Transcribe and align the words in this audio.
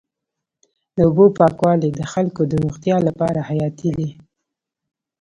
د 0.95 0.97
اوبو 1.07 1.25
پاکوالی 1.37 1.89
د 1.93 2.01
خلکو 2.13 2.41
د 2.47 2.53
روغتیا 2.63 2.97
لپاره 3.07 3.39
حیاتي 3.49 3.89
دی. 3.97 4.09